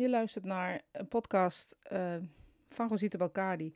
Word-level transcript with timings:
Je 0.00 0.08
luistert 0.08 0.44
naar 0.44 0.82
een 0.92 1.08
podcast 1.08 1.76
uh, 1.92 2.16
van 2.68 2.88
Rosita 2.88 3.18
Balkadi. 3.18 3.74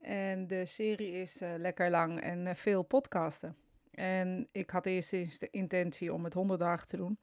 En 0.00 0.46
de 0.46 0.64
serie 0.64 1.12
is 1.12 1.42
uh, 1.42 1.54
lekker 1.56 1.90
lang 1.90 2.20
en 2.20 2.46
uh, 2.46 2.54
veel 2.54 2.82
podcasten. 2.82 3.56
En 3.90 4.48
ik 4.52 4.70
had 4.70 4.86
eerst 4.86 5.12
eens 5.12 5.38
de 5.38 5.50
intentie 5.50 6.12
om 6.12 6.24
het 6.24 6.34
100 6.34 6.60
dagen 6.60 6.86
te 6.86 6.96
doen. 6.96 7.18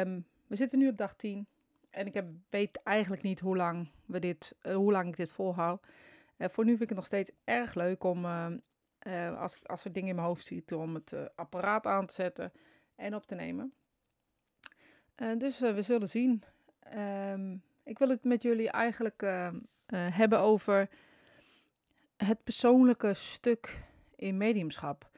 Um, 0.00 0.26
we 0.46 0.56
zitten 0.56 0.78
nu 0.78 0.88
op 0.88 0.96
dag 0.96 1.14
10. 1.14 1.46
En 1.90 2.06
ik 2.06 2.14
heb, 2.14 2.26
weet 2.50 2.82
eigenlijk 2.82 3.22
niet 3.22 3.40
hoe 3.40 3.56
lang, 3.56 3.90
we 4.06 4.18
dit, 4.18 4.56
hoe 4.62 4.92
lang 4.92 5.08
ik 5.08 5.16
dit 5.16 5.30
volhoud. 5.30 5.86
voor 6.38 6.64
nu 6.64 6.70
vind 6.70 6.82
ik 6.82 6.88
het 6.88 6.98
nog 6.98 7.06
steeds 7.06 7.30
erg 7.44 7.74
leuk 7.74 8.04
om, 8.04 8.24
als, 9.36 9.60
als 9.66 9.84
er 9.84 9.92
dingen 9.92 10.08
in 10.08 10.14
mijn 10.14 10.26
hoofd 10.26 10.46
zitten, 10.46 10.78
om 10.78 10.94
het 10.94 11.16
apparaat 11.34 11.86
aan 11.86 12.06
te 12.06 12.14
zetten 12.14 12.52
en 12.94 13.14
op 13.14 13.26
te 13.26 13.34
nemen. 13.34 13.72
dus 15.38 15.58
we 15.58 15.82
zullen 15.82 16.08
zien. 16.08 16.42
Um, 16.94 17.62
ik 17.82 17.98
wil 17.98 18.08
het 18.08 18.24
met 18.24 18.42
jullie 18.42 18.70
eigenlijk 18.70 19.22
uh, 19.22 19.48
uh, 19.52 19.58
hebben 20.16 20.38
over 20.38 20.88
het 22.16 22.44
persoonlijke 22.44 23.14
stuk 23.14 23.82
in 24.16 24.36
mediumschap. 24.36 25.10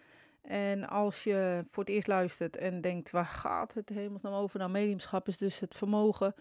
En 0.43 0.89
als 0.89 1.25
je 1.25 1.65
voor 1.71 1.85
het 1.85 1.93
eerst 1.93 2.09
luistert 2.09 2.57
en 2.57 2.81
denkt, 2.81 3.11
waar 3.11 3.27
gaat 3.27 3.75
het 3.75 3.89
hemelsnaam 3.89 4.33
over? 4.33 4.59
Nou, 4.59 4.71
mediumschap 4.71 5.29
is 5.29 5.39
dus 5.39 5.61
het 5.61 5.75
vermogen 5.75 6.35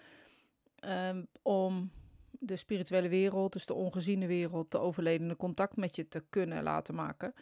um, 0.79 1.27
om 1.41 1.91
de 2.31 2.55
spirituele 2.55 3.09
wereld, 3.09 3.53
dus 3.53 3.65
de 3.65 3.73
ongeziene 3.73 4.27
wereld, 4.27 4.71
de 4.71 4.79
overledene 4.79 5.35
contact 5.35 5.75
met 5.75 5.95
je 5.95 6.07
te 6.07 6.23
kunnen 6.29 6.63
laten 6.63 6.95
maken. 6.95 7.33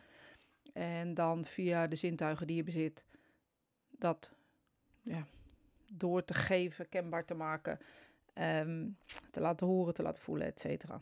En 0.73 1.13
dan 1.13 1.45
via 1.45 1.87
de 1.87 1.95
zintuigen 1.95 2.47
die 2.47 2.55
je 2.55 2.63
bezit, 2.63 3.05
dat 3.89 4.31
ja, 5.01 5.25
door 5.93 6.23
te 6.23 6.33
geven, 6.33 6.89
kenbaar 6.89 7.25
te 7.25 7.33
maken, 7.33 7.79
um, 8.33 8.97
te 9.31 9.41
laten 9.41 9.67
horen, 9.67 9.93
te 9.93 10.03
laten 10.03 10.21
voelen, 10.21 10.47
et 10.47 10.59
cetera. 10.59 11.01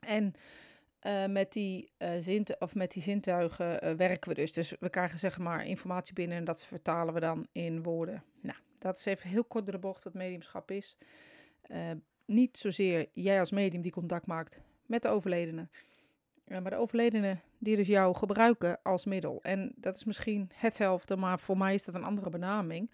En 0.00 0.34
uh, 1.02 1.26
met, 1.26 1.52
die, 1.52 1.90
uh, 1.98 2.40
of 2.58 2.74
met 2.74 2.92
die 2.92 3.02
zintuigen 3.02 3.84
uh, 3.84 3.92
werken 3.92 4.28
we 4.28 4.34
dus. 4.34 4.52
Dus 4.52 4.76
we 4.80 4.88
krijgen 4.88 5.18
zeg 5.18 5.38
maar 5.38 5.66
informatie 5.66 6.14
binnen 6.14 6.36
en 6.36 6.44
dat 6.44 6.64
vertalen 6.64 7.14
we 7.14 7.20
dan 7.20 7.46
in 7.52 7.82
woorden. 7.82 8.22
Nou, 8.40 8.58
dat 8.78 8.96
is 8.96 9.04
even 9.04 9.30
heel 9.30 9.44
kort 9.44 9.64
door 9.64 9.74
de 9.74 9.80
bocht 9.80 10.04
wat 10.04 10.14
mediumschap 10.14 10.70
is. 10.70 10.96
niet 12.24 12.58
zozeer 12.58 13.08
jij 13.12 13.40
als 13.40 13.50
medium 13.50 13.82
die 13.82 13.92
contact 13.92 14.26
maakt 14.26 14.60
met 14.86 15.02
de 15.02 15.08
overledene. 15.08 15.68
maar 16.44 16.70
de 16.70 16.76
overledene 16.76 17.38
die 17.58 17.76
dus 17.76 17.86
jou 17.86 18.14
gebruiken 18.14 18.78
als 18.82 19.04
middel. 19.04 19.42
En 19.42 19.72
dat 19.76 19.96
is 19.96 20.04
misschien 20.04 20.50
hetzelfde, 20.54 21.16
maar 21.16 21.40
voor 21.40 21.58
mij 21.58 21.74
is 21.74 21.84
dat 21.84 21.94
een 21.94 22.04
andere 22.04 22.30
benaming 22.30 22.90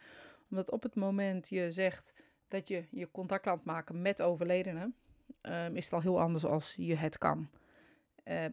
omdat 0.51 0.71
op 0.71 0.83
het 0.83 0.95
moment 0.95 1.49
je 1.49 1.73
zegt 1.73 2.15
dat 2.49 2.69
je 2.69 2.85
je 2.91 3.11
contact 3.11 3.45
laat 3.45 3.65
maken 3.65 4.03
met 4.03 4.23
overledenen, 4.23 4.95
um, 5.43 5.77
is 5.77 5.85
het 5.85 5.93
al 5.95 6.01
heel 6.01 6.21
anders 6.21 6.45
als 6.45 6.75
je 6.75 6.95
het 6.95 7.19
kan. 7.19 7.49
Uh, 8.25 8.45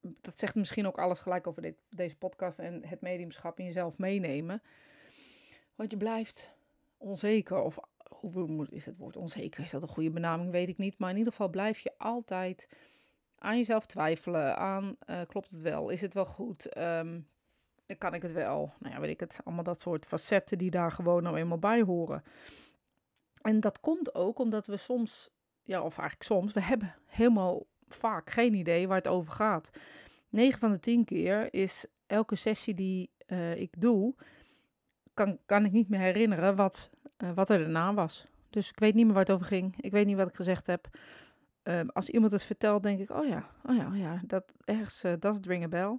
dat 0.00 0.38
zegt 0.38 0.54
misschien 0.54 0.86
ook 0.86 0.98
alles 0.98 1.20
gelijk 1.20 1.46
over 1.46 1.62
dit, 1.62 1.76
deze 1.90 2.16
podcast 2.16 2.58
en 2.58 2.86
het 2.86 3.00
mediumschap 3.00 3.58
in 3.58 3.64
jezelf 3.64 3.98
meenemen. 3.98 4.62
Want 5.74 5.90
je 5.90 5.96
blijft 5.96 6.50
onzeker, 6.96 7.60
of 7.60 7.78
hoe 8.08 8.66
is 8.70 8.86
het 8.86 8.96
woord 8.96 9.16
onzeker? 9.16 9.62
Is 9.62 9.70
dat 9.70 9.82
een 9.82 9.88
goede 9.88 10.10
benaming? 10.10 10.50
Weet 10.50 10.68
ik 10.68 10.78
niet. 10.78 10.98
Maar 10.98 11.10
in 11.10 11.16
ieder 11.16 11.32
geval 11.32 11.48
blijf 11.48 11.78
je 11.78 11.92
altijd 11.98 12.68
aan 13.38 13.56
jezelf 13.56 13.86
twijfelen. 13.86 14.56
Aan 14.56 14.96
uh, 15.06 15.20
klopt 15.26 15.50
het 15.50 15.62
wel? 15.62 15.88
Is 15.88 16.00
het 16.00 16.14
wel 16.14 16.26
goed? 16.26 16.76
Um, 16.78 17.28
dan 17.88 17.98
kan 17.98 18.14
ik 18.14 18.22
het 18.22 18.32
wel. 18.32 18.72
Nou 18.78 18.94
ja, 18.94 19.00
weet 19.00 19.10
ik 19.10 19.20
het. 19.20 19.40
Allemaal 19.44 19.64
dat 19.64 19.80
soort 19.80 20.06
facetten 20.06 20.58
die 20.58 20.70
daar 20.70 20.92
gewoon 20.92 21.22
nou 21.22 21.36
eenmaal 21.36 21.58
bij 21.58 21.82
horen. 21.82 22.22
En 23.42 23.60
dat 23.60 23.80
komt 23.80 24.14
ook 24.14 24.38
omdat 24.38 24.66
we 24.66 24.76
soms, 24.76 25.30
ja, 25.62 25.82
of 25.82 25.98
eigenlijk 25.98 26.30
soms, 26.30 26.52
we 26.52 26.62
hebben 26.62 26.94
helemaal 27.06 27.66
vaak 27.88 28.30
geen 28.30 28.54
idee 28.54 28.88
waar 28.88 28.96
het 28.96 29.08
over 29.08 29.32
gaat. 29.32 29.70
9 30.28 30.58
van 30.58 30.70
de 30.72 30.80
10 30.80 31.04
keer 31.04 31.54
is 31.54 31.86
elke 32.06 32.36
sessie 32.36 32.74
die 32.74 33.10
uh, 33.26 33.54
ik 33.54 33.80
doe, 33.80 34.14
kan, 35.14 35.38
kan 35.46 35.64
ik 35.64 35.72
niet 35.72 35.88
meer 35.88 36.00
herinneren 36.00 36.56
wat, 36.56 36.90
uh, 37.18 37.32
wat 37.34 37.50
er 37.50 37.58
daarna 37.58 37.94
was. 37.94 38.26
Dus 38.50 38.68
ik 38.70 38.78
weet 38.78 38.94
niet 38.94 39.04
meer 39.04 39.14
waar 39.14 39.24
het 39.24 39.32
over 39.32 39.46
ging. 39.46 39.74
Ik 39.80 39.92
weet 39.92 40.06
niet 40.06 40.16
wat 40.16 40.28
ik 40.28 40.34
gezegd 40.34 40.66
heb. 40.66 40.88
Uh, 41.64 41.80
als 41.92 42.08
iemand 42.08 42.32
het 42.32 42.42
vertelt, 42.42 42.82
denk 42.82 43.00
ik, 43.00 43.10
oh 43.10 43.26
ja, 43.26 43.50
oh 43.64 43.76
ja, 43.76 43.86
oh 43.86 43.98
ja 43.98 44.20
dat 44.26 44.52
ergens, 44.64 45.04
uh, 45.04 45.12
dat 45.18 45.34
is 45.34 45.68
bell. 45.68 45.98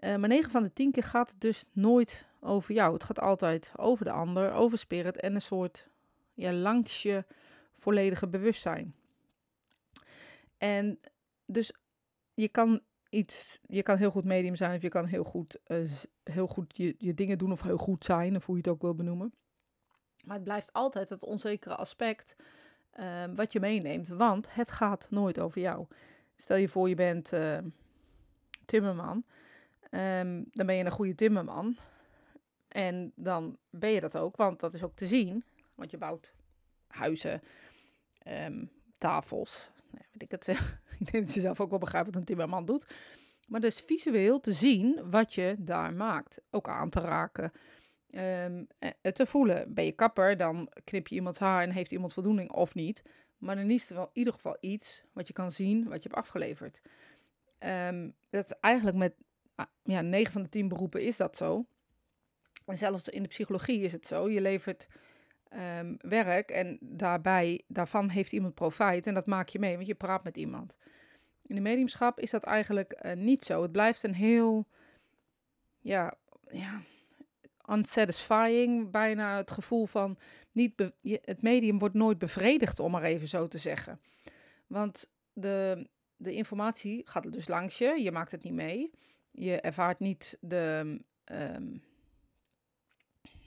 Uh, 0.00 0.16
maar 0.16 0.28
9 0.28 0.50
van 0.50 0.62
de 0.62 0.72
10 0.72 0.92
keer 0.92 1.02
gaat 1.02 1.30
het 1.30 1.40
dus 1.40 1.66
nooit 1.72 2.26
over 2.40 2.74
jou. 2.74 2.92
Het 2.92 3.04
gaat 3.04 3.20
altijd 3.20 3.72
over 3.76 4.04
de 4.04 4.10
ander, 4.10 4.52
over 4.52 4.78
spirit 4.78 5.20
en 5.20 5.34
een 5.34 5.40
soort 5.40 5.88
ja, 6.34 6.52
langs 6.52 7.02
je 7.02 7.24
volledige 7.76 8.28
bewustzijn. 8.28 8.94
En 10.58 10.98
dus 11.46 11.72
je 12.34 12.48
kan 12.48 12.80
iets, 13.10 13.58
je 13.66 13.82
kan 13.82 13.96
heel 13.96 14.10
goed 14.10 14.24
medium 14.24 14.56
zijn 14.56 14.76
of 14.76 14.82
je 14.82 14.88
kan 14.88 15.04
heel 15.04 15.24
goed, 15.24 15.58
uh, 15.66 15.90
heel 16.22 16.46
goed 16.46 16.76
je, 16.76 16.94
je 16.98 17.14
dingen 17.14 17.38
doen 17.38 17.52
of 17.52 17.62
heel 17.62 17.76
goed 17.76 18.04
zijn, 18.04 18.36
of 18.36 18.46
hoe 18.46 18.56
je 18.56 18.60
het 18.60 18.70
ook 18.70 18.82
wil 18.82 18.94
benoemen. 18.94 19.32
Maar 20.24 20.34
het 20.34 20.44
blijft 20.44 20.72
altijd 20.72 21.08
het 21.08 21.24
onzekere 21.24 21.74
aspect 21.76 22.36
uh, 22.98 23.24
wat 23.34 23.52
je 23.52 23.60
meeneemt, 23.60 24.08
want 24.08 24.54
het 24.54 24.70
gaat 24.70 25.06
nooit 25.10 25.40
over 25.40 25.60
jou. 25.60 25.86
Stel 26.36 26.56
je 26.56 26.68
voor 26.68 26.88
je 26.88 26.94
bent 26.94 27.32
uh, 27.32 27.58
timmerman 28.64 29.24
um, 29.90 30.48
dan 30.52 30.66
ben 30.66 30.74
je 30.74 30.84
een 30.84 30.90
goede 30.90 31.14
timmerman. 31.14 31.76
En 32.68 33.12
dan 33.14 33.58
ben 33.70 33.90
je 33.90 34.00
dat 34.00 34.16
ook, 34.16 34.36
want 34.36 34.60
dat 34.60 34.74
is 34.74 34.82
ook 34.82 34.96
te 34.96 35.06
zien. 35.06 35.44
Want 35.74 35.90
je 35.90 35.98
bouwt 35.98 36.34
huizen, 36.86 37.42
um, 38.26 38.70
tafels. 38.98 39.70
Nou, 39.90 40.04
weet 40.12 40.22
ik, 40.22 40.30
het, 40.30 40.48
ik 40.98 41.12
denk 41.12 41.26
dat 41.26 41.34
je 41.34 41.40
zelf 41.40 41.60
ook 41.60 41.70
wel 41.70 41.78
begrijpt 41.78 42.06
wat 42.06 42.16
een 42.16 42.24
timmerman 42.24 42.64
doet. 42.64 42.86
Maar 43.46 43.60
dus 43.60 43.80
visueel 43.80 44.40
te 44.40 44.52
zien 44.52 45.10
wat 45.10 45.34
je 45.34 45.56
daar 45.58 45.92
maakt. 45.92 46.40
Ook 46.50 46.68
aan 46.68 46.90
te 46.90 47.00
raken. 47.00 47.52
Um, 48.10 48.66
te 49.12 49.26
voelen. 49.26 49.74
Ben 49.74 49.84
je 49.84 49.92
kapper, 49.92 50.36
dan 50.36 50.72
knip 50.84 51.06
je 51.06 51.14
iemands 51.14 51.38
haar 51.38 51.62
en 51.62 51.70
heeft 51.70 51.92
iemand 51.92 52.12
voldoening 52.12 52.50
of 52.50 52.74
niet. 52.74 53.02
Maar 53.38 53.56
dan 53.56 53.70
is 53.70 53.90
er 53.90 53.96
wel 53.96 54.04
in 54.04 54.10
ieder 54.12 54.32
geval 54.32 54.56
iets 54.60 55.04
wat 55.12 55.26
je 55.26 55.32
kan 55.32 55.52
zien, 55.52 55.88
wat 55.88 56.02
je 56.02 56.08
hebt 56.08 56.20
afgeleverd. 56.20 56.80
Dat 58.30 58.44
is 58.44 58.52
eigenlijk 58.60 58.96
met 58.96 59.14
ja, 59.82 60.00
9 60.00 60.32
van 60.32 60.42
de 60.42 60.48
10 60.48 60.68
beroepen 60.68 61.02
is 61.02 61.16
dat 61.16 61.36
zo. 61.36 61.66
En 62.66 62.78
zelfs 62.78 63.08
in 63.08 63.22
de 63.22 63.28
psychologie 63.28 63.80
is 63.80 63.92
het 63.92 64.06
zo. 64.06 64.30
Je 64.30 64.40
levert 64.40 64.86
um, 65.52 65.96
werk 65.98 66.50
en 66.50 66.78
daarbij, 66.80 67.62
daarvan 67.66 68.08
heeft 68.08 68.32
iemand 68.32 68.54
profijt 68.54 69.06
en 69.06 69.14
dat 69.14 69.26
maak 69.26 69.48
je 69.48 69.58
mee, 69.58 69.74
want 69.74 69.86
je 69.86 69.94
praat 69.94 70.24
met 70.24 70.36
iemand. 70.36 70.76
In 71.46 71.54
de 71.54 71.60
mediumschap 71.60 72.20
is 72.20 72.30
dat 72.30 72.44
eigenlijk 72.44 73.00
uh, 73.02 73.12
niet 73.12 73.44
zo. 73.44 73.62
Het 73.62 73.72
blijft 73.72 74.02
een 74.02 74.14
heel, 74.14 74.66
ja, 75.80 76.14
ja, 76.48 76.80
unsatisfying, 77.68 78.90
bijna 78.90 79.36
het 79.36 79.50
gevoel 79.50 79.86
van 79.86 80.18
niet 80.52 80.92
het 81.22 81.42
medium 81.42 81.78
wordt 81.78 81.94
nooit 81.94 82.18
bevredigd, 82.18 82.80
om 82.80 82.90
maar 82.90 83.02
even 83.02 83.28
zo 83.28 83.48
te 83.48 83.58
zeggen. 83.58 84.00
Want 84.66 85.10
de, 85.32 85.88
de 86.16 86.32
informatie 86.32 87.02
gaat 87.06 87.32
dus 87.32 87.48
langs 87.48 87.78
je, 87.78 88.00
je 88.02 88.12
maakt 88.12 88.32
het 88.32 88.42
niet 88.42 88.52
mee. 88.52 88.90
Je 89.38 89.60
ervaart 89.60 89.98
niet 89.98 90.38
de, 90.40 90.98
um, 91.32 91.82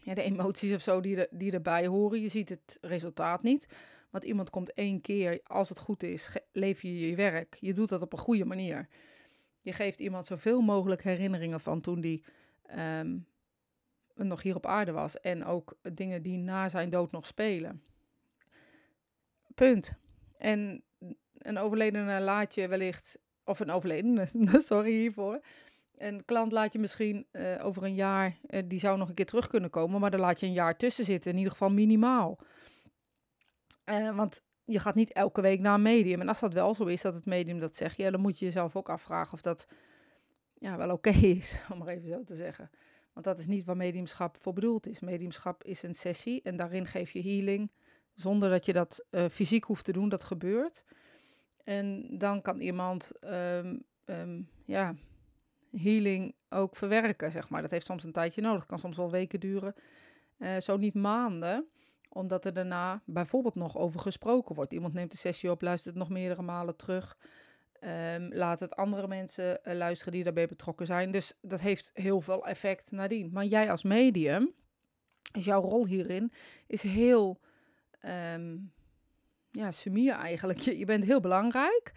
ja, 0.04 0.14
de 0.14 0.22
emoties 0.22 0.74
of 0.74 0.82
zo 0.82 1.02
die, 1.02 1.16
er, 1.16 1.28
die 1.32 1.52
erbij 1.52 1.88
horen. 1.88 2.22
Je 2.22 2.28
ziet 2.28 2.50
het 2.50 2.78
resultaat 2.82 3.44
niet. 3.44 3.68
Want 4.10 4.24
iemand 4.24 4.50
komt 4.50 4.74
één 4.74 5.02
keer, 5.02 5.40
als 5.44 5.70
het 5.70 5.80
goed 5.80 6.04
is, 6.04 6.30
leef 6.52 6.82
je 6.82 7.08
je 7.08 7.16
werk. 7.16 7.58
Je 7.60 7.74
doet 7.74 7.90
dat 7.90 8.02
op 8.02 8.14
een 8.14 8.20
goede 8.20 8.46
manier. 8.46 8.88
Je 9.62 9.74
geeft 9.74 10.00
iemand 10.00 10.26
zoveel 10.26 10.62
mogelijk 10.62 11.04
herinneringen 11.04 11.60
van 11.60 11.82
toen 11.82 12.02
die 12.02 12.24
um, 12.78 13.28
nog 14.16 14.42
hier 14.42 14.56
op 14.56 14.66
aarde 14.66 14.92
was. 14.92 15.20
En 15.20 15.46
ook 15.46 15.78
dingen 15.94 16.22
die 16.22 16.38
na 16.38 16.70
zijn 16.70 16.90
dood 16.90 17.12
nog 17.12 17.28
spelen. 17.28 17.84
Punt. 19.56 19.94
En 20.38 20.84
een 21.38 21.58
overledene 21.58 22.20
laat 22.20 22.56
je 22.56 22.68
wellicht, 22.68 23.20
of 23.44 23.60
een 23.60 23.72
overledene, 23.72 24.26
sorry 24.62 24.92
hiervoor, 24.92 25.42
een 26.02 26.26
klant 26.26 26.52
laat 26.52 26.74
je 26.74 26.80
misschien 26.80 27.26
uh, 27.32 27.66
over 27.66 27.84
een 27.84 27.94
jaar, 27.94 28.38
uh, 28.48 28.62
die 28.66 28.80
zou 28.80 28.98
nog 28.98 29.10
een 29.10 29.16
keer 29.16 29.26
terug 29.26 29.48
kunnen 29.48 29.70
komen, 29.70 30.00
maar 30.00 30.12
dan 30.12 30.20
laat 30.20 30.40
je 30.40 30.46
een 30.46 30.54
jaar 30.54 30.78
tussen 30.78 31.06
zitten, 31.06 31.32
in 31.32 31.38
ieder 31.38 31.52
geval 31.52 31.70
minimaal. 31.70 32.40
Uh, 33.86 34.16
want 34.16 34.44
je 34.64 34.80
gaat 34.80 34.96
niet 34.96 35.14
elke 35.14 35.42
week 35.42 35.60
naar 35.60 35.74
een 35.74 35.82
medium. 35.82 36.22
En 36.22 36.28
als 36.28 36.40
dat 36.40 36.54
wel 36.54 36.74
zo 36.74 36.86
is, 36.86 37.02
dat 37.02 37.14
het 37.14 37.26
medium 37.26 37.60
dat 37.60 37.76
zegt, 37.76 37.98
ja, 37.98 38.12
dan 38.12 38.22
moet 38.22 38.40
je 38.40 38.46
jezelf 38.46 38.76
ook 38.76 38.90
afvragen 38.90 39.34
of 39.34 39.42
dat 39.42 39.68
ja, 40.54 40.78
wel 40.78 40.92
oké 40.92 41.10
is, 41.40 41.60
om 41.72 41.78
maar 41.78 41.88
even 41.88 42.08
zo 42.08 42.24
te 42.24 42.36
zeggen. 42.36 42.70
Want 43.14 43.26
dat 43.26 43.40
is 43.40 43.48
niet 43.48 43.66
waar 43.66 43.78
mediumschap 43.78 44.38
voor 44.38 44.54
bedoeld 44.54 44.88
is. 44.88 45.00
Mediumschap 45.00 45.64
is 45.64 45.84
een 45.84 45.96
sessie 45.96 46.42
en 46.42 46.58
daarin 46.58 46.86
geef 46.86 47.12
je 47.12 47.22
healing 47.22 47.72
zonder 48.14 48.50
dat 48.50 48.66
je 48.66 48.74
dat 48.74 49.06
fysiek 49.32 49.64
hoeft 49.64 49.86
te 49.86 49.92
doen. 49.92 50.10
Dat 50.10 50.24
gebeurt. 50.24 50.84
En 51.64 52.18
dan 52.18 52.42
kan 52.42 52.60
iemand 52.60 53.12
um, 53.24 53.84
um, 54.06 54.50
ja, 54.66 54.96
healing 55.72 56.36
ook 56.50 56.76
verwerken, 56.76 57.32
zeg 57.32 57.50
maar. 57.50 57.62
Dat 57.62 57.72
heeft 57.72 57.86
soms 57.86 58.04
een 58.04 58.12
tijdje 58.12 58.42
nodig. 58.42 58.66
kan 58.66 58.80
soms 58.80 58.98
wel 58.98 59.12
weken 59.12 59.40
duren, 59.40 59.76
uh, 60.38 60.60
zo 60.60 60.78
niet 60.78 60.94
maanden, 60.94 61.68
omdat 62.10 62.46
er 62.46 62.54
daarna 62.54 63.02
bijvoorbeeld 63.06 63.56
nog 63.56 63.78
over 63.78 64.00
gesproken 64.00 64.56
wordt. 64.56 64.74
Iemand 64.74 64.94
neemt 64.94 65.12
de 65.12 65.18
sessie 65.18 65.52
op, 65.52 65.62
luistert 65.62 65.96
nog 65.96 66.10
meerdere 66.10 66.42
malen 66.42 66.76
terug. 66.76 67.18
Um, 68.16 68.34
laat 68.34 68.60
het 68.60 68.76
andere 68.76 69.08
mensen 69.08 69.64
eh, 69.64 69.76
luisteren 69.76 70.14
die 70.14 70.24
daarbij 70.24 70.48
betrokken 70.48 70.86
zijn. 70.86 71.12
Dus 71.12 71.38
dat 71.42 71.62
heeft 71.62 71.92
heel 71.94 72.22
veel 72.22 72.46
effect 72.46 72.92
nadien. 72.92 73.30
Maar 73.34 73.46
jij 73.46 73.72
als 73.72 73.84
medium, 73.84 74.54
is 75.34 75.46
jouw 75.46 75.62
rol 75.62 75.86
hierin, 75.86 76.32
is 76.68 76.82
heel 76.82 77.40
um, 78.34 78.72
ja, 79.52 79.72
sumier 79.72 80.14
eigenlijk. 80.14 80.60
Je, 80.60 80.78
je 80.78 80.86
bent 80.86 81.04
heel 81.04 81.20
belangrijk. 81.20 81.92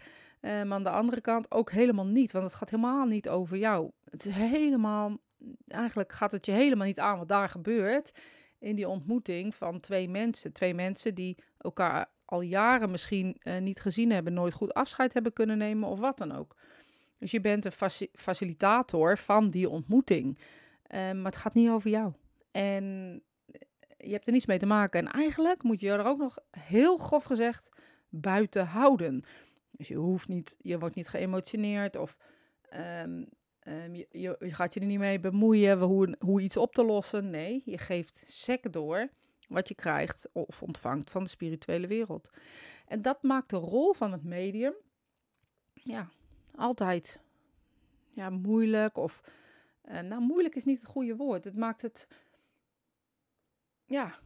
Um, 0.45 0.73
aan 0.73 0.83
de 0.83 0.89
andere 0.89 1.21
kant 1.21 1.51
ook 1.51 1.71
helemaal 1.71 2.05
niet, 2.05 2.31
want 2.31 2.45
het 2.45 2.53
gaat 2.53 2.69
helemaal 2.69 3.05
niet 3.05 3.29
over 3.29 3.57
jou. 3.57 3.91
Het 4.09 4.25
is 4.25 4.35
helemaal, 4.35 5.17
eigenlijk 5.67 6.11
gaat 6.11 6.31
het 6.31 6.45
je 6.45 6.51
helemaal 6.51 6.87
niet 6.87 6.99
aan 6.99 7.17
wat 7.17 7.27
daar 7.27 7.49
gebeurt 7.49 8.11
in 8.59 8.75
die 8.75 8.87
ontmoeting 8.87 9.55
van 9.55 9.79
twee 9.79 10.09
mensen. 10.09 10.53
Twee 10.53 10.73
mensen 10.73 11.15
die 11.15 11.37
elkaar 11.57 12.09
al 12.25 12.41
jaren 12.41 12.91
misschien 12.91 13.37
uh, 13.43 13.57
niet 13.57 13.79
gezien 13.79 14.11
hebben, 14.11 14.33
nooit 14.33 14.53
goed 14.53 14.73
afscheid 14.73 15.13
hebben 15.13 15.33
kunnen 15.33 15.57
nemen 15.57 15.89
of 15.89 15.99
wat 15.99 16.17
dan 16.17 16.31
ook. 16.31 16.55
Dus 17.17 17.31
je 17.31 17.41
bent 17.41 17.65
een 17.65 18.07
facilitator 18.13 19.17
van 19.17 19.49
die 19.49 19.69
ontmoeting. 19.69 20.37
Uh, 20.37 21.11
maar 21.11 21.25
het 21.31 21.35
gaat 21.35 21.53
niet 21.53 21.69
over 21.69 21.89
jou. 21.89 22.13
En 22.51 22.83
je 23.97 24.11
hebt 24.11 24.25
er 24.25 24.33
niets 24.33 24.45
mee 24.45 24.59
te 24.59 24.65
maken. 24.65 24.99
En 24.99 25.11
eigenlijk 25.11 25.63
moet 25.63 25.79
je 25.79 25.89
er 25.89 26.05
ook 26.05 26.17
nog 26.17 26.37
heel 26.51 26.97
grof 26.97 27.23
gezegd 27.23 27.69
buiten 28.09 28.65
houden. 28.65 29.23
Dus 29.77 29.87
je 29.87 29.95
hoeft 29.95 30.27
niet, 30.27 30.55
je 30.59 30.79
wordt 30.79 30.95
niet 30.95 31.07
geëmotioneerd 31.07 31.95
of 31.95 32.17
um, 33.03 33.29
um, 33.67 33.95
je, 33.95 34.35
gaat 34.39 34.73
je 34.73 34.79
er 34.79 34.85
niet 34.85 34.99
mee 34.99 35.19
bemoeien 35.19 35.79
hoe, 35.79 36.15
hoe 36.19 36.41
iets 36.41 36.57
op 36.57 36.73
te 36.73 36.83
lossen. 36.83 37.29
Nee, 37.29 37.61
je 37.65 37.77
geeft 37.77 38.23
sec 38.25 38.73
door 38.73 39.09
wat 39.47 39.67
je 39.67 39.75
krijgt 39.75 40.29
of 40.31 40.63
ontvangt 40.63 41.09
van 41.11 41.23
de 41.23 41.29
spirituele 41.29 41.87
wereld. 41.87 42.29
En 42.87 43.01
dat 43.01 43.23
maakt 43.23 43.49
de 43.49 43.57
rol 43.57 43.93
van 43.93 44.11
het 44.11 44.23
medium 44.23 44.73
ja, 45.73 46.09
altijd 46.55 47.19
ja, 48.09 48.29
moeilijk. 48.29 48.97
Of, 48.97 49.21
uh, 49.83 49.99
nou, 49.99 50.21
moeilijk 50.21 50.55
is 50.55 50.65
niet 50.65 50.79
het 50.79 50.89
goede 50.89 51.15
woord. 51.15 51.43
Het 51.43 51.55
maakt 51.55 51.81
het, 51.81 52.07
ja, 53.85 54.19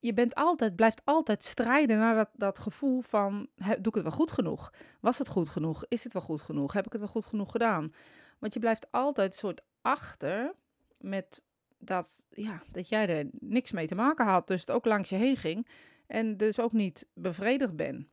je, 0.00 0.12
bent 0.14 0.34
altijd, 0.34 0.76
blijft 0.76 1.00
altijd 1.04 1.44
strijden 1.44 1.98
naar 1.98 2.14
dat, 2.14 2.30
dat 2.32 2.58
gevoel 2.58 3.00
van, 3.00 3.48
doe 3.56 3.76
ik 3.76 3.94
het 3.94 4.02
wel 4.02 4.12
goed 4.12 4.32
genoeg? 4.32 4.72
Was 5.00 5.18
het 5.18 5.28
goed 5.28 5.48
genoeg? 5.48 5.84
Is 5.88 6.04
het 6.04 6.12
wel 6.12 6.22
goed 6.22 6.40
genoeg? 6.40 6.72
Heb 6.72 6.86
ik 6.86 6.92
het 6.92 7.00
wel 7.00 7.10
goed 7.10 7.26
genoeg 7.26 7.50
gedaan? 7.50 7.94
Want 8.38 8.54
je 8.54 8.60
blijft 8.60 8.86
altijd 8.90 9.32
een 9.32 9.38
soort 9.38 9.62
achter 9.80 10.54
met 10.98 11.44
dat, 11.78 12.26
ja, 12.30 12.62
dat 12.70 12.88
jij 12.88 13.08
er 13.08 13.28
niks 13.32 13.72
mee 13.72 13.86
te 13.86 13.94
maken 13.94 14.26
had, 14.26 14.46
dus 14.46 14.60
het 14.60 14.70
ook 14.70 14.84
langs 14.84 15.08
je 15.08 15.16
heen 15.16 15.36
ging 15.36 15.66
en 16.06 16.36
dus 16.36 16.60
ook 16.60 16.72
niet 16.72 17.08
bevredigd 17.14 17.76
ben. 17.76 18.08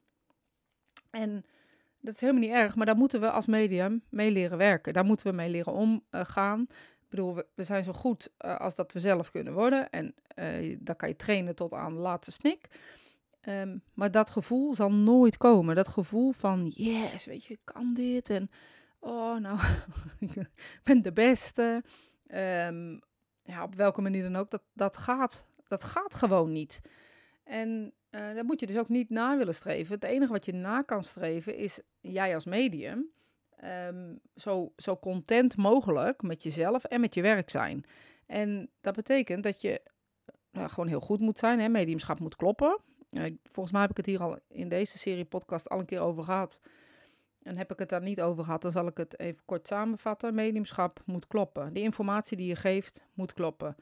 En 1.09 1.45
dat 2.01 2.13
is 2.13 2.21
helemaal 2.21 2.41
niet 2.41 2.51
erg, 2.51 2.75
maar 2.75 2.85
daar 2.85 2.95
moeten 2.95 3.21
we 3.21 3.31
als 3.31 3.45
medium 3.45 4.03
mee 4.09 4.31
leren 4.31 4.57
werken. 4.57 4.93
Daar 4.93 5.05
moeten 5.05 5.27
we 5.27 5.33
mee 5.33 5.49
leren 5.49 5.73
omgaan. 5.73 6.67
Ik 7.09 7.15
bedoel, 7.15 7.35
we, 7.55 7.63
zijn 7.63 7.83
zo 7.83 7.93
goed 7.93 8.29
uh, 8.45 8.57
als 8.57 8.75
dat 8.75 8.93
we 8.93 8.99
zelf 8.99 9.31
kunnen 9.31 9.53
worden. 9.53 9.89
En 9.89 10.15
uh, 10.35 10.77
dan 10.79 10.95
kan 10.95 11.09
je 11.09 11.15
trainen 11.15 11.55
tot 11.55 11.73
aan 11.73 11.93
de 11.93 11.99
laatste 11.99 12.31
snik. 12.31 12.67
Um, 13.41 13.83
maar 13.93 14.11
dat 14.11 14.29
gevoel 14.29 14.73
zal 14.73 14.91
nooit 14.91 15.37
komen. 15.37 15.75
Dat 15.75 15.87
gevoel 15.87 16.31
van, 16.31 16.71
yes, 16.75 17.25
weet 17.25 17.45
je, 17.45 17.53
ik 17.53 17.59
kan 17.63 17.93
dit. 17.93 18.29
En, 18.29 18.49
oh, 18.99 19.37
nou, 19.37 19.59
ik 20.19 20.49
ben 20.83 21.01
de 21.01 21.13
beste. 21.13 21.83
Um, 22.27 23.01
ja, 23.43 23.63
op 23.63 23.75
welke 23.75 24.01
manier 24.01 24.23
dan 24.23 24.35
ook, 24.35 24.49
dat, 24.49 24.63
dat, 24.73 24.97
gaat, 24.97 25.45
dat 25.67 25.83
gaat 25.83 26.15
gewoon 26.15 26.51
niet. 26.51 26.81
En 27.43 27.93
uh, 28.11 28.33
dat 28.35 28.45
moet 28.45 28.59
je 28.59 28.67
dus 28.67 28.77
ook 28.77 28.89
niet 28.89 29.09
na 29.09 29.37
willen 29.37 29.55
streven. 29.55 29.93
Het 29.93 30.03
enige 30.03 30.31
wat 30.31 30.45
je 30.45 30.53
na 30.53 30.81
kan 30.81 31.03
streven 31.03 31.55
is 31.55 31.81
jij 31.99 32.33
als 32.33 32.45
medium 32.45 33.09
um, 33.63 34.19
zo, 34.35 34.73
zo 34.75 34.97
content 34.97 35.57
mogelijk 35.57 36.21
met 36.21 36.43
jezelf 36.43 36.83
en 36.83 37.01
met 37.01 37.13
je 37.13 37.21
werk 37.21 37.49
zijn. 37.49 37.85
En 38.25 38.69
dat 38.81 38.95
betekent 38.95 39.43
dat 39.43 39.61
je 39.61 39.81
nou, 40.51 40.69
gewoon 40.69 40.89
heel 40.89 40.99
goed 40.99 41.19
moet 41.19 41.39
zijn. 41.39 41.59
Hè? 41.59 41.69
Mediumschap 41.69 42.19
moet 42.19 42.35
kloppen. 42.35 42.79
Uh, 43.11 43.23
volgens 43.51 43.71
mij 43.71 43.81
heb 43.81 43.89
ik 43.89 43.97
het 43.97 44.05
hier 44.05 44.21
al 44.21 44.39
in 44.47 44.69
deze 44.69 44.97
serie 44.97 45.25
podcast 45.25 45.69
al 45.69 45.79
een 45.79 45.85
keer 45.85 45.99
over 45.99 46.23
gehad. 46.23 46.59
En 47.43 47.57
heb 47.57 47.71
ik 47.71 47.79
het 47.79 47.89
daar 47.89 48.01
niet 48.01 48.21
over 48.21 48.43
gehad, 48.43 48.61
dan 48.61 48.71
zal 48.71 48.87
ik 48.87 48.97
het 48.97 49.19
even 49.19 49.45
kort 49.45 49.67
samenvatten. 49.67 50.35
Mediumschap 50.35 51.01
moet 51.05 51.27
kloppen. 51.27 51.73
De 51.73 51.81
informatie 51.81 52.37
die 52.37 52.47
je 52.47 52.55
geeft 52.55 53.05
moet 53.13 53.33
kloppen. 53.33 53.75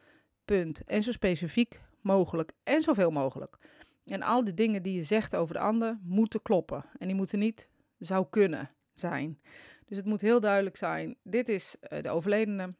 Punt. 0.45 0.83
En 0.83 1.03
zo 1.03 1.11
specifiek 1.11 1.81
mogelijk 2.01 2.51
en 2.63 2.81
zoveel 2.81 3.11
mogelijk. 3.11 3.57
En 4.05 4.21
al 4.21 4.43
die 4.43 4.53
dingen 4.53 4.83
die 4.83 4.93
je 4.93 5.03
zegt 5.03 5.35
over 5.35 5.53
de 5.53 5.61
ander 5.61 5.99
moeten 6.03 6.41
kloppen. 6.41 6.85
En 6.97 7.07
die 7.07 7.15
moeten 7.15 7.39
niet 7.39 7.69
zou 7.97 8.25
kunnen 8.29 8.69
zijn. 8.99 9.39
Dus 9.85 9.97
het 9.97 10.05
moet 10.05 10.21
heel 10.21 10.39
duidelijk 10.39 10.77
zijn: 10.77 11.17
dit 11.23 11.49
is 11.49 11.75
uh, 11.81 12.01
de 12.01 12.09
overledene. 12.09 12.73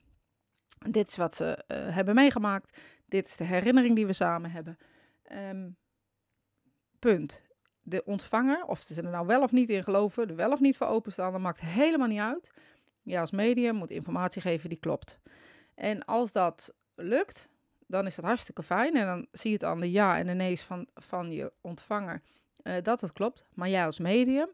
Dit 0.89 1.07
is 1.07 1.17
wat 1.17 1.35
ze 1.35 1.63
uh, 1.67 1.95
hebben 1.95 2.15
meegemaakt. 2.15 2.77
Dit 3.05 3.27
is 3.27 3.37
de 3.37 3.43
herinnering 3.43 3.95
die 3.95 4.05
we 4.05 4.13
samen 4.13 4.51
hebben. 4.51 4.77
Um, 5.31 5.77
punt 6.99 7.45
de 7.87 8.03
ontvanger, 8.05 8.65
of 8.65 8.81
ze 8.81 9.01
er 9.01 9.09
nou 9.09 9.27
wel 9.27 9.41
of 9.41 9.51
niet 9.51 9.69
in 9.69 9.83
geloven, 9.83 10.29
er 10.29 10.35
wel 10.35 10.51
of 10.51 10.59
niet 10.59 10.77
voor 10.77 10.87
openstaan, 10.87 11.31
dat 11.31 11.41
maakt 11.41 11.59
helemaal 11.59 12.07
niet 12.07 12.19
uit. 12.19 12.51
Ja, 13.01 13.19
als 13.19 13.31
medium 13.31 13.75
moet 13.75 13.91
informatie 13.91 14.41
geven 14.41 14.69
die 14.69 14.77
klopt. 14.77 15.19
En 15.75 16.05
als 16.05 16.31
dat 16.31 16.75
lukt, 16.95 17.49
dan 17.87 18.05
is 18.05 18.15
dat 18.15 18.25
hartstikke 18.25 18.63
fijn. 18.63 18.95
En 18.95 19.05
dan 19.05 19.27
zie 19.31 19.49
je 19.49 19.55
het 19.55 19.65
aan 19.65 19.79
de 19.79 19.91
ja 19.91 20.17
en 20.17 20.27
de 20.27 20.33
nee's 20.33 20.61
van, 20.61 20.87
van 20.93 21.31
je 21.31 21.53
ontvanger 21.61 22.21
uh, 22.63 22.73
dat 22.81 23.01
het 23.01 23.13
klopt. 23.13 23.45
Maar 23.53 23.69
jij 23.69 23.85
als 23.85 23.99
medium 23.99 24.49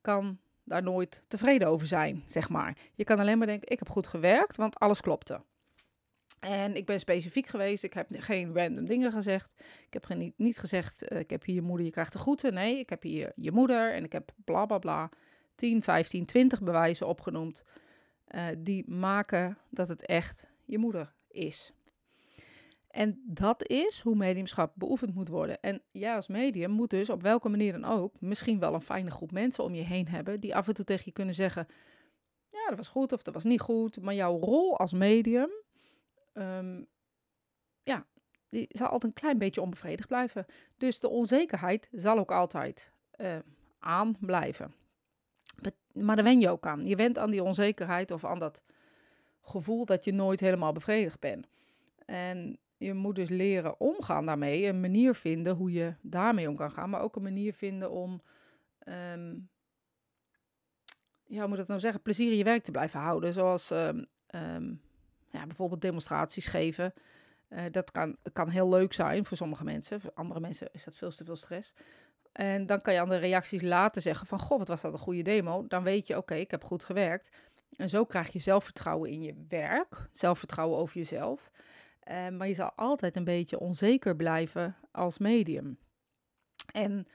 kan 0.00 0.38
daar 0.64 0.82
nooit 0.82 1.24
tevreden 1.28 1.68
over 1.68 1.86
zijn, 1.86 2.22
zeg 2.26 2.48
maar. 2.48 2.76
Je 2.94 3.04
kan 3.04 3.18
alleen 3.18 3.38
maar 3.38 3.46
denken, 3.46 3.70
ik 3.70 3.78
heb 3.78 3.88
goed 3.88 4.06
gewerkt, 4.06 4.56
want 4.56 4.78
alles 4.78 5.00
klopte. 5.00 5.40
En 6.40 6.76
ik 6.76 6.86
ben 6.86 7.00
specifiek 7.00 7.46
geweest. 7.46 7.84
Ik 7.84 7.92
heb 7.92 8.10
geen 8.12 8.54
random 8.54 8.86
dingen 8.86 9.12
gezegd. 9.12 9.54
Ik 9.86 9.92
heb 9.92 10.04
geen, 10.04 10.34
niet, 10.36 10.58
gezegd, 10.58 11.12
uh, 11.12 11.18
ik 11.18 11.30
heb 11.30 11.44
hier 11.44 11.54
je 11.54 11.62
moeder, 11.62 11.86
je 11.86 11.92
krijgt 11.92 12.12
de 12.12 12.18
groeten. 12.18 12.54
Nee, 12.54 12.78
ik 12.78 12.88
heb 12.88 13.02
hier 13.02 13.32
je 13.36 13.52
moeder 13.52 13.92
en 13.92 14.04
ik 14.04 14.12
heb 14.12 14.32
bla 14.44 14.66
bla 14.66 14.78
bla. 14.78 15.10
10, 15.54 15.82
15, 15.82 16.24
20 16.24 16.62
bewijzen 16.62 17.06
opgenoemd. 17.06 17.62
Uh, 18.28 18.46
die 18.58 18.90
maken 18.90 19.58
dat 19.70 19.88
het 19.88 20.06
echt 20.06 20.50
je 20.64 20.78
moeder 20.78 21.12
is. 21.28 21.72
En 22.94 23.22
dat 23.26 23.68
is 23.68 24.00
hoe 24.00 24.16
mediumschap 24.16 24.72
beoefend 24.74 25.14
moet 25.14 25.28
worden. 25.28 25.60
En 25.60 25.82
jij 25.90 26.14
als 26.14 26.28
medium 26.28 26.70
moet 26.70 26.90
dus 26.90 27.10
op 27.10 27.22
welke 27.22 27.48
manier 27.48 27.72
dan 27.72 27.84
ook 27.84 28.20
misschien 28.20 28.58
wel 28.58 28.74
een 28.74 28.82
fijne 28.82 29.10
groep 29.10 29.32
mensen 29.32 29.64
om 29.64 29.74
je 29.74 29.82
heen 29.82 30.08
hebben 30.08 30.40
die 30.40 30.54
af 30.54 30.68
en 30.68 30.74
toe 30.74 30.84
tegen 30.84 31.02
je 31.04 31.12
kunnen 31.12 31.34
zeggen: 31.34 31.66
Ja, 32.50 32.68
dat 32.68 32.76
was 32.76 32.88
goed 32.88 33.12
of 33.12 33.22
dat 33.22 33.34
was 33.34 33.44
niet 33.44 33.60
goed. 33.60 34.00
Maar 34.00 34.14
jouw 34.14 34.38
rol 34.38 34.78
als 34.78 34.92
medium 34.92 35.50
um, 36.32 36.86
ja, 37.82 38.06
die 38.48 38.66
zal 38.68 38.86
altijd 38.86 39.04
een 39.04 39.20
klein 39.20 39.38
beetje 39.38 39.62
onbevredigd 39.62 40.08
blijven. 40.08 40.46
Dus 40.76 41.00
de 41.00 41.08
onzekerheid 41.08 41.88
zal 41.92 42.18
ook 42.18 42.32
altijd 42.32 42.92
uh, 43.16 43.36
aan 43.78 44.16
blijven. 44.20 44.74
Maar 45.92 46.16
daar 46.16 46.24
wen 46.24 46.40
je 46.40 46.50
ook 46.50 46.66
aan. 46.66 46.86
Je 46.86 46.96
went 46.96 47.18
aan 47.18 47.30
die 47.30 47.42
onzekerheid 47.42 48.10
of 48.10 48.24
aan 48.24 48.38
dat 48.38 48.64
gevoel 49.40 49.84
dat 49.84 50.04
je 50.04 50.12
nooit 50.12 50.40
helemaal 50.40 50.72
bevredigd 50.72 51.20
bent. 51.20 51.46
En 52.06 52.58
je 52.84 52.94
moet 52.94 53.14
dus 53.14 53.28
leren 53.28 53.80
omgaan 53.80 54.26
daarmee. 54.26 54.66
Een 54.66 54.80
manier 54.80 55.14
vinden 55.14 55.54
hoe 55.54 55.72
je 55.72 55.94
daarmee 56.00 56.48
om 56.48 56.56
kan 56.56 56.70
gaan. 56.70 56.90
Maar 56.90 57.00
ook 57.00 57.16
een 57.16 57.22
manier 57.22 57.52
vinden 57.52 57.90
om, 57.90 58.22
um, 59.12 59.48
ja, 61.24 61.38
hoe 61.38 61.48
moet 61.48 61.56
dat 61.56 61.68
nou 61.68 61.80
zeggen, 61.80 62.02
plezier 62.02 62.30
in 62.30 62.38
je 62.38 62.44
werk 62.44 62.62
te 62.62 62.70
blijven 62.70 63.00
houden. 63.00 63.32
Zoals 63.32 63.70
um, 63.70 64.06
um, 64.34 64.80
ja, 65.30 65.46
bijvoorbeeld 65.46 65.80
demonstraties 65.80 66.46
geven. 66.46 66.94
Uh, 67.48 67.60
dat 67.70 67.90
kan, 67.90 68.16
kan 68.32 68.48
heel 68.48 68.68
leuk 68.68 68.92
zijn 68.92 69.24
voor 69.24 69.36
sommige 69.36 69.64
mensen. 69.64 70.00
Voor 70.00 70.12
andere 70.14 70.40
mensen 70.40 70.68
is 70.72 70.84
dat 70.84 70.96
veel 70.96 71.10
te 71.10 71.24
veel 71.24 71.36
stress. 71.36 71.74
En 72.32 72.66
dan 72.66 72.80
kan 72.80 72.94
je 72.94 73.00
aan 73.00 73.08
de 73.08 73.16
reacties 73.16 73.62
later 73.62 74.02
zeggen 74.02 74.26
van... 74.26 74.38
Goh, 74.38 74.58
wat 74.58 74.68
was 74.68 74.80
dat 74.80 74.92
een 74.92 74.98
goede 74.98 75.22
demo. 75.22 75.66
Dan 75.66 75.82
weet 75.82 76.06
je, 76.06 76.16
oké, 76.16 76.34
ik 76.34 76.50
heb 76.50 76.64
goed 76.64 76.84
gewerkt. 76.84 77.36
En 77.76 77.88
zo 77.88 78.04
krijg 78.04 78.32
je 78.32 78.38
zelfvertrouwen 78.38 79.10
in 79.10 79.22
je 79.22 79.44
werk. 79.48 80.08
Zelfvertrouwen 80.12 80.78
over 80.78 80.96
jezelf. 80.96 81.50
Uh, 82.10 82.28
maar 82.28 82.48
je 82.48 82.54
zal 82.54 82.72
altijd 82.72 83.16
een 83.16 83.24
beetje 83.24 83.58
onzeker 83.58 84.16
blijven 84.16 84.76
als 84.90 85.18
medium. 85.18 85.78
En 86.72 87.06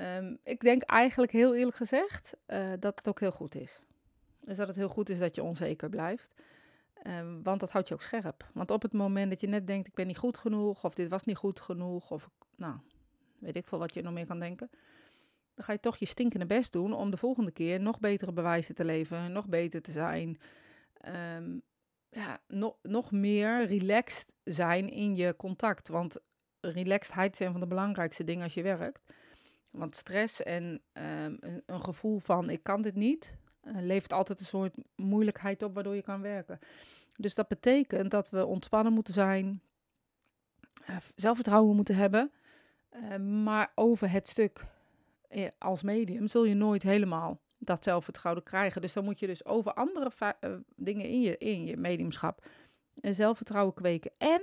um, 0.00 0.38
ik 0.44 0.60
denk 0.60 0.82
eigenlijk 0.82 1.32
heel 1.32 1.54
eerlijk 1.54 1.76
gezegd 1.76 2.36
uh, 2.46 2.72
dat 2.78 2.98
het 2.98 3.08
ook 3.08 3.20
heel 3.20 3.32
goed 3.32 3.54
is. 3.54 3.82
Dus 4.40 4.56
dat 4.56 4.66
het 4.66 4.76
heel 4.76 4.88
goed 4.88 5.08
is 5.08 5.18
dat 5.18 5.34
je 5.34 5.42
onzeker 5.42 5.88
blijft. 5.88 6.34
Um, 7.06 7.42
want 7.42 7.60
dat 7.60 7.70
houdt 7.70 7.88
je 7.88 7.94
ook 7.94 8.02
scherp. 8.02 8.50
Want 8.52 8.70
op 8.70 8.82
het 8.82 8.92
moment 8.92 9.30
dat 9.30 9.40
je 9.40 9.46
net 9.46 9.66
denkt, 9.66 9.86
ik 9.86 9.94
ben 9.94 10.06
niet 10.06 10.18
goed 10.18 10.38
genoeg, 10.38 10.84
of 10.84 10.94
dit 10.94 11.08
was 11.08 11.24
niet 11.24 11.36
goed 11.36 11.60
genoeg, 11.60 12.10
of 12.10 12.28
nou, 12.56 12.74
weet 13.38 13.56
ik 13.56 13.66
veel 13.66 13.78
wat 13.78 13.94
je 13.94 14.02
nog 14.02 14.12
meer 14.12 14.26
kan 14.26 14.38
denken. 14.38 14.70
Dan 15.54 15.64
ga 15.64 15.72
je 15.72 15.80
toch 15.80 15.96
je 15.96 16.06
stinkende 16.06 16.46
best 16.46 16.72
doen 16.72 16.92
om 16.92 17.10
de 17.10 17.16
volgende 17.16 17.50
keer 17.50 17.80
nog 17.80 18.00
betere 18.00 18.32
bewijzen 18.32 18.74
te 18.74 18.84
leveren, 18.84 19.32
nog 19.32 19.48
beter 19.48 19.82
te 19.82 19.90
zijn. 19.90 20.38
Um, 21.36 21.62
ja, 22.10 22.40
no, 22.46 22.78
nog 22.82 23.12
meer 23.12 23.66
relaxed 23.66 24.32
zijn 24.44 24.90
in 24.90 25.16
je 25.16 25.36
contact. 25.36 25.88
Want 25.88 26.18
relaxedheid 26.60 27.40
een 27.40 27.52
van 27.52 27.60
de 27.60 27.66
belangrijkste 27.66 28.24
dingen 28.24 28.42
als 28.42 28.54
je 28.54 28.62
werkt. 28.62 29.02
Want 29.70 29.96
stress 29.96 30.42
en 30.42 30.82
ehm, 30.92 31.36
een, 31.40 31.62
een, 31.66 31.82
gevoel 31.82 32.18
van 32.18 32.50
ik 32.50 32.62
kan 32.62 32.82
dit 32.82 32.94
niet, 32.94 33.36
uh, 33.62 33.80
levert 33.80 34.12
altijd 34.12 34.40
een 34.40 34.46
soort 34.46 34.74
moeilijkheid 34.94 35.62
op 35.62 35.74
waardoor 35.74 35.94
je 35.94 36.02
kan 36.02 36.20
werken. 36.20 36.58
Dus 37.16 37.34
dat 37.34 37.48
betekent 37.48 38.10
dat 38.10 38.30
we 38.30 38.46
ontspannen 38.46 38.92
moeten 38.92 39.14
zijn, 39.14 39.62
uh, 40.90 40.96
zelfvertrouwen 41.14 41.76
moeten 41.76 41.96
hebben. 41.96 42.32
Uh, 42.90 43.16
maar 43.16 43.72
over 43.74 44.10
het 44.10 44.28
stuk 44.28 44.64
als 45.58 45.82
medium 45.82 46.26
zul 46.26 46.44
je 46.44 46.54
nooit 46.54 46.82
helemaal 46.82 47.40
dat 47.62 47.84
zelfvertrouwen 47.84 48.42
krijgen. 48.42 48.80
Dus 48.80 48.92
dan 48.92 49.04
moet 49.04 49.20
je 49.20 49.26
dus 49.26 49.44
over 49.44 49.72
andere 49.72 50.36
dingen 50.76 51.04
in 51.04 51.20
je, 51.20 51.38
in 51.38 51.64
je 51.64 51.76
mediumschap 51.76 52.46
zelfvertrouwen 53.02 53.74
kweken. 53.74 54.10
En, 54.18 54.42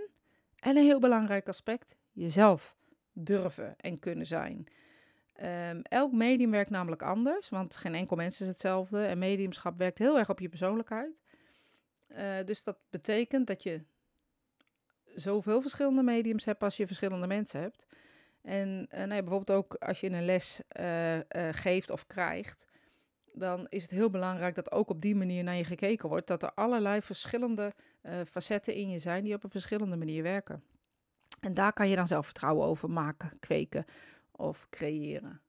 en 0.60 0.78
een 0.78 0.84
heel 0.84 1.00
belangrijk 1.00 1.48
aspect, 1.48 1.96
jezelf 2.12 2.76
durven 3.14 3.76
en 3.78 4.00
kunnen 4.00 4.26
zijn. 4.26 4.68
Um, 5.44 5.82
elk 5.82 6.12
medium 6.12 6.52
werkt 6.52 6.70
namelijk 6.70 7.02
anders, 7.02 7.50
want 7.50 7.76
geen 7.76 7.96
enkel 7.96 8.16
mens 8.16 8.42
is 8.42 8.48
hetzelfde. 8.48 9.06
En 9.06 9.18
mediumschap 9.18 9.78
werkt 9.78 9.98
heel 9.98 10.18
erg 10.18 10.30
op 10.30 10.40
je 10.40 10.50
persoonlijkheid. 10.50 11.22
Uh, 12.08 12.44
dus 12.46 12.64
dat 12.64 12.78
betekent 12.90 13.48
dat 13.48 13.64
je 13.64 13.84
zoveel 15.16 15.62
verschillende 15.62 16.04
mediums 16.04 16.46
hebt 16.46 16.64
als 16.64 16.78
je 16.78 16.88
verschillende 16.88 17.28
mensen 17.28 17.62
hebt. 17.62 17.88
En 18.42 18.88
nou 18.90 19.08
bijvoorbeeld 19.08 19.52
ook 19.52 19.74
als 19.74 20.00
je 20.00 20.10
een 20.10 20.26
les 20.26 20.62
geeft 21.52 21.90
of 21.90 22.08
krijgt, 22.08 22.68
dan 23.40 23.66
is 23.68 23.82
het 23.82 23.92
heel 23.92 24.10
belangrijk 24.10 24.56
dat 24.56 24.72
ook 24.72 24.90
op 24.90 25.02
die 25.02 25.16
manier 25.16 25.44
naar 25.44 25.56
je 25.56 25.64
gekeken 25.64 26.10
wordt. 26.10 26.28
Dat 26.28 26.44
er 26.44 26.52
allerlei 26.54 27.02
verschillende 27.02 27.74
facetten 28.26 28.74
in 28.74 28.90
je 28.90 29.00
zijn 29.00 29.24
die 29.24 29.34
op 29.34 29.44
een 29.44 29.50
verschillende 29.50 29.98
manier 29.98 30.24
werken. 30.24 30.64
En 31.40 31.54
daar 31.54 31.74
kan 31.74 31.90
je 31.90 31.96
dan 31.96 32.08
zelfvertrouwen 32.08 32.68
over 32.68 32.90
maken, 32.90 33.40
kweken 33.40 33.86
of 34.32 34.68
creëren. 34.70 35.42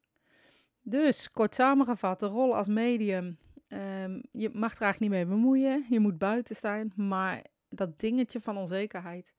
Dus 0.83 1.31
kort 1.31 1.55
samengevat, 1.55 2.21
de 2.21 2.27
rol 2.27 2.57
als 2.57 2.69
medium. 2.69 3.39
Um, 3.69 4.23
je 4.31 4.51
mag 4.53 4.75
er 4.75 4.83
eigenlijk 4.83 5.01
niet 5.01 5.11
mee 5.11 5.27
bemoeien. 5.27 5.87
Je 5.91 6.01
moet 6.01 6.19
buiten 6.19 6.57
staan. 6.57 6.93
Maar 6.97 7.45
dat 7.69 7.99
dingetje 7.99 8.41
van 8.41 8.57
onzekerheid, 8.57 9.35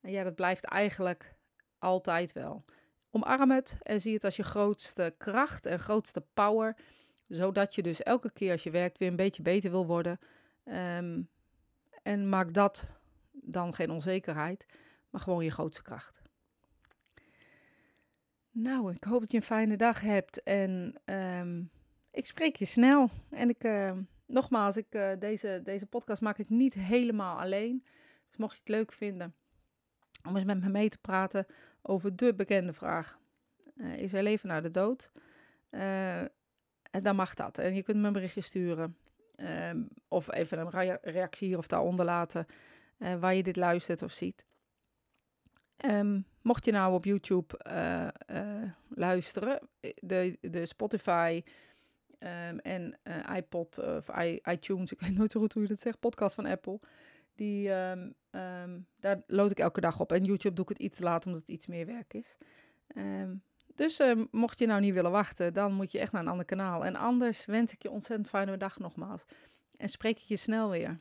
ja, 0.00 0.22
dat 0.22 0.34
blijft 0.34 0.64
eigenlijk 0.64 1.34
altijd 1.78 2.32
wel. 2.32 2.64
Omarm 3.10 3.50
het 3.50 3.78
en 3.82 4.00
zie 4.00 4.14
het 4.14 4.24
als 4.24 4.36
je 4.36 4.42
grootste 4.42 5.14
kracht 5.18 5.66
en 5.66 5.78
grootste 5.78 6.24
power. 6.34 6.76
Zodat 7.30 7.74
je 7.74 7.82
dus 7.82 8.02
elke 8.02 8.32
keer 8.32 8.52
als 8.52 8.62
je 8.62 8.70
werkt 8.70 8.98
weer 8.98 9.08
een 9.08 9.16
beetje 9.16 9.42
beter 9.42 9.70
wil 9.70 9.86
worden. 9.86 10.18
Um, 10.64 11.28
en 12.02 12.28
maak 12.28 12.52
dat 12.54 12.90
dan 13.32 13.74
geen 13.74 13.90
onzekerheid, 13.90 14.66
maar 15.10 15.20
gewoon 15.20 15.44
je 15.44 15.50
grootste 15.50 15.82
kracht. 15.82 16.22
Nou, 18.50 18.92
ik 18.92 19.04
hoop 19.04 19.20
dat 19.20 19.30
je 19.30 19.36
een 19.36 19.42
fijne 19.42 19.76
dag 19.76 20.00
hebt 20.00 20.42
en 20.42 21.00
um, 21.04 21.70
ik 22.10 22.26
spreek 22.26 22.56
je 22.56 22.64
snel. 22.64 23.10
En 23.30 23.48
ik, 23.48 23.64
uh, 23.64 23.92
nogmaals, 24.26 24.76
ik, 24.76 24.94
uh, 24.94 25.10
deze, 25.18 25.60
deze 25.64 25.86
podcast 25.86 26.20
maak 26.20 26.38
ik 26.38 26.48
niet 26.48 26.74
helemaal 26.74 27.40
alleen. 27.40 27.84
Dus 28.26 28.36
mocht 28.36 28.52
je 28.52 28.60
het 28.60 28.68
leuk 28.68 28.92
vinden 28.92 29.34
om 30.28 30.36
eens 30.36 30.44
met 30.44 30.60
me 30.60 30.68
mee 30.68 30.88
te 30.88 30.98
praten 30.98 31.46
over 31.82 32.16
de 32.16 32.34
bekende 32.34 32.72
vraag: 32.72 33.18
uh, 33.74 33.96
Is 33.96 34.12
er 34.12 34.22
leven 34.22 34.48
na 34.48 34.60
de 34.60 34.70
dood? 34.70 35.12
Dan 36.90 37.16
mag 37.16 37.34
dat. 37.34 37.58
En 37.58 37.74
je 37.74 37.82
kunt 37.82 37.98
me 37.98 38.06
een 38.06 38.12
berichtje 38.12 38.40
sturen. 38.40 38.96
Um, 39.70 39.88
of 40.08 40.32
even 40.32 40.58
een 40.58 40.98
reactie 41.02 41.48
hier 41.48 41.58
of 41.58 41.66
daaronder 41.66 42.04
laten. 42.04 42.46
waar 43.20 43.34
je 43.34 43.42
dit 43.42 43.56
luistert 43.56 44.02
of 44.02 44.12
ziet. 44.12 44.44
Um, 45.84 46.24
mocht 46.42 46.64
je 46.64 46.72
nou 46.72 46.94
op 46.94 47.04
YouTube 47.04 47.60
uh, 47.70 48.08
luisteren, 48.88 49.68
de, 49.80 50.38
de 50.40 50.66
Spotify 50.66 51.42
um, 52.18 52.58
en 52.58 52.98
iPod 53.36 53.78
of 53.78 54.08
iTunes, 54.44 54.92
ik 54.92 55.00
weet 55.00 55.16
nooit 55.16 55.30
zo 55.30 55.40
goed 55.40 55.52
hoe 55.52 55.62
je 55.62 55.68
dat 55.68 55.80
zegt, 55.80 56.00
podcast 56.00 56.34
van 56.34 56.46
Apple, 56.46 56.80
die, 57.34 57.68
daar 59.00 59.22
lood 59.26 59.50
ik 59.50 59.58
elke 59.58 59.80
dag 59.80 60.00
op. 60.00 60.12
En 60.12 60.24
YouTube 60.24 60.54
doe 60.54 60.64
ik 60.64 60.70
het 60.70 60.78
iets 60.78 60.98
later, 60.98 61.26
omdat 61.26 61.46
het 61.46 61.56
iets 61.56 61.66
meer 61.66 61.86
werk 61.86 62.14
is. 62.14 62.36
Dus 63.74 64.00
mocht 64.30 64.58
je 64.58 64.66
nou 64.66 64.80
niet 64.80 64.94
willen 64.94 65.10
wachten, 65.10 65.52
dan 65.52 65.72
moet 65.72 65.92
je 65.92 65.98
echt 65.98 66.12
naar 66.12 66.22
een 66.22 66.28
ander 66.28 66.44
kanaal. 66.44 66.84
En 66.84 66.96
anders 66.96 67.44
wens 67.44 67.72
ik 67.72 67.82
je 67.82 67.90
ontzettend 67.90 68.28
fijne 68.28 68.56
dag 68.56 68.78
nogmaals. 68.78 69.24
En 69.76 69.88
spreek 69.88 70.18
ik 70.18 70.24
je 70.24 70.36
snel 70.36 70.70
weer. 70.70 71.00